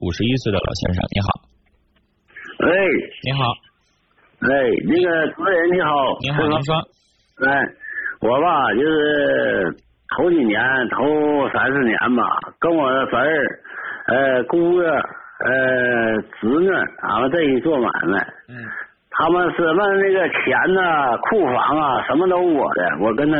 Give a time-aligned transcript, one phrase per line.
[0.00, 1.28] 五十一岁的老先生，你好。
[2.66, 2.70] 喂，
[3.24, 3.40] 你好。
[4.40, 4.48] 哎，
[4.86, 5.90] 那个主持人你好。
[6.20, 6.74] 你好，您说。
[7.46, 7.62] 哎，
[8.20, 9.74] 我吧就是
[10.16, 12.22] 头几年，头三四年吧，
[12.58, 13.60] 跟我的侄儿、
[14.08, 16.70] 呃姑哥、呃侄女，
[17.02, 18.18] 俺们在一起做买卖。
[18.48, 18.56] 嗯。
[19.12, 23.38] 他们是问那个钱呐、库房啊，什么都我的，我跟他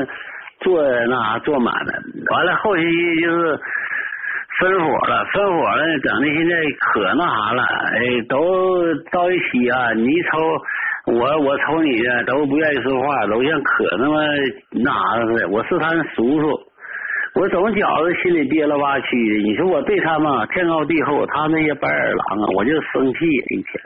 [0.61, 1.95] 做那啥做买卖。
[2.30, 2.82] 完了后期
[3.22, 3.61] 就是
[4.61, 7.98] 分伙了，分伙了，整的现在可那啥了，哎，
[8.29, 10.36] 都到一起啊，你一瞅
[11.16, 14.21] 我，我瞅你的，都不愿意说话，都像可那么
[14.72, 15.49] 那啥似的。
[15.49, 16.46] 我是他叔叔，
[17.36, 19.49] 我总觉着心里憋了吧屈的。
[19.49, 23.80] 你说我对他们天高地厚，他那些白眼狼啊，我就生气一天。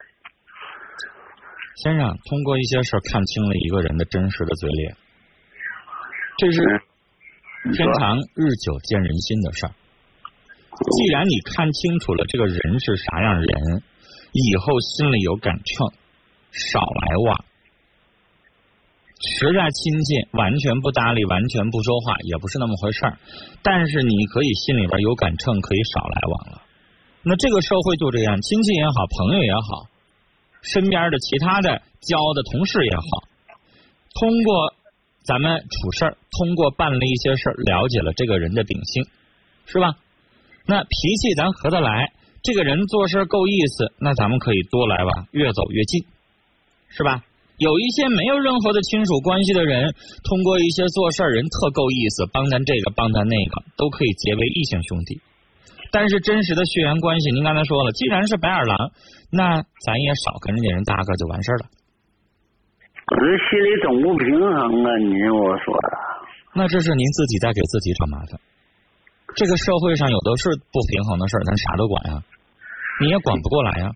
[1.77, 4.97] 先生，通过一些事儿看清了一个人的真实的嘴脸，
[6.39, 6.61] 这是
[7.73, 9.71] 天长日久见人心的事儿。
[10.75, 13.83] 既然你看清楚了这个人是啥样人，
[14.33, 15.93] 以后心里有杆秤，
[16.51, 17.45] 少来往。
[19.39, 23.19] 实在亲近，完全不搭理，完全不说话，也不是那么回事儿。
[23.63, 26.63] 但是你可以心里边有杆秤，可以少来往了。
[27.23, 29.89] 那这个社会就这样，亲戚也好，朋友也好。
[30.61, 33.05] 身边的其他的交的同事也好，
[34.15, 34.75] 通过
[35.25, 39.07] 咱们处事儿，通过办了一些事儿，了解了这个人的秉性，
[39.67, 39.97] 是吧？
[40.67, 42.13] 那脾气咱合得来，
[42.43, 46.05] 这个人做事够意思，那咱们可以多来往，越走越近，
[46.89, 47.23] 是吧？
[47.59, 55.21] 有一些没有任何的亲属关系的人，通过一些做事儿人特够意思，帮咱这个帮咱那个，都可以结为异性兄弟。
[55.93, 58.91] 但是真实的血缘关系，您刚才说了，既然是白眼狼，
[59.31, 61.67] 那咱也少跟人家人搭个就完事儿了。
[63.07, 64.99] 可是心里总不平衡啊！
[64.99, 65.89] 您我说的。
[66.57, 68.41] 那这是您自己在给自己找麻烦。
[69.37, 72.23] 这个社会上有的是不平衡的事儿，咱啥都管呀，
[73.01, 73.91] 你也管不过来呀。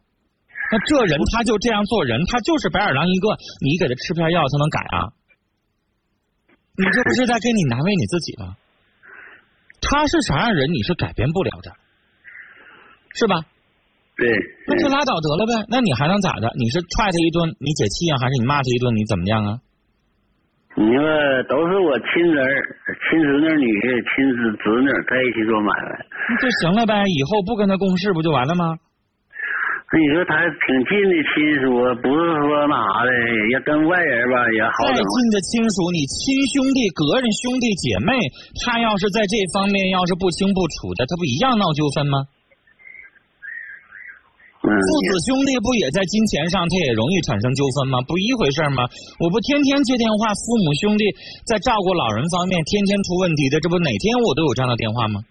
[0.70, 3.28] 那这人他就这样做人，他就是白眼狼一个，
[3.60, 5.12] 你给他吃片药，他能改啊？
[6.76, 8.56] 你这不是在给你难为你自己吗？
[9.80, 11.72] 他是啥样人，你是改变不了的。
[13.14, 13.40] 是吧？
[14.16, 14.28] 对，
[14.66, 15.66] 那就拉倒得了呗。
[15.70, 16.52] 那你还能咋的？
[16.58, 18.18] 你是踹他一顿，你解气啊？
[18.18, 19.60] 还是你骂他一顿，你怎么样啊？
[20.76, 21.02] 你说
[21.48, 22.46] 都是我亲侄儿、
[23.08, 25.90] 亲侄女、女婿、亲侄侄女在一起做买卖，
[26.28, 26.92] 那就行了呗。
[27.02, 28.76] 以后不跟他共事不就完了吗？
[29.90, 30.36] 那你说他
[30.68, 31.32] 挺近的亲
[31.64, 33.10] 属，不是说那啥的，
[33.50, 38.12] 要跟外人吧也好再近的亲属，你亲兄弟、隔人兄弟姐妹，
[38.62, 42.20] 他要是在这方面要是不清不楚的，他不一样闹纠纷吗？
[44.68, 48.00] 父子兄弟不也在金钱上，他也容易产生纠纷吗？
[48.04, 48.84] 不一回事吗？
[49.20, 51.04] 我不天天接电话，父母兄弟
[51.46, 55.24] 在照顾老人方面天天出问题的，这不哪天我都有这样的电话吗？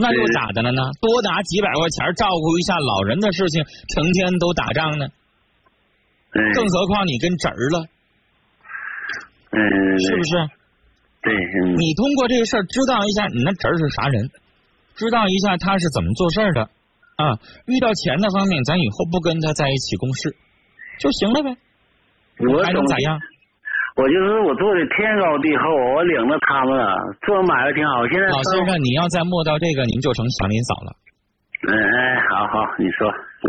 [0.00, 0.82] 那又咋的了呢？
[1.00, 3.64] 多拿几百块钱照顾一下老人的事情，
[3.94, 5.08] 成天都打仗呢。
[6.54, 7.86] 更何况你跟侄儿了，
[9.50, 9.58] 嗯，
[9.98, 10.30] 是不是？
[11.20, 11.34] 对，
[11.76, 14.30] 你通过这个事儿知道一下你那侄儿是啥人，
[14.94, 16.70] 知道一下他是怎么做事的。
[17.18, 17.34] 啊，
[17.66, 20.30] 遇到钱的方面，咱以后不跟他在一起共事
[21.02, 21.50] 就行了呗。
[22.46, 23.18] 我还能咋样？
[23.98, 25.66] 我就是我做的天高地厚，
[25.98, 26.78] 我领着他们
[27.26, 28.06] 做买卖挺好。
[28.06, 30.94] 现在老先生，你要再摸到这个，您就成祥林嫂了。
[31.66, 33.46] 嗯，哎，好好，你说，嗯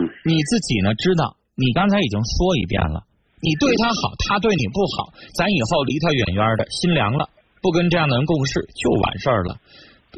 [0.00, 0.08] 嗯。
[0.24, 0.96] 你自己呢？
[0.96, 1.36] 知道？
[1.60, 3.04] 你刚才已经说一遍了，
[3.44, 7.28] 你对他好，他对你不好，咱以后离他远远的，心凉了，
[7.60, 9.60] 不跟这样的人共事就完事儿了。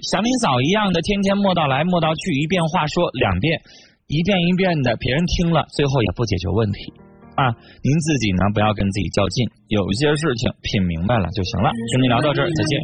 [0.02, 3.60] 祥林嫂一样的，天天磨到来磨到去，一遍话说两遍，
[4.08, 6.92] 一遍一遍的，别人听了最后也不解决问题
[7.36, 7.48] 啊！
[7.82, 11.70] 您自己呢，不要跟自己较劲，有些事情品明白了就行了。
[11.92, 12.80] 跟您聊到这儿，再见。